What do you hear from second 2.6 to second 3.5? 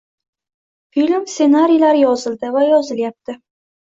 yozilyapti.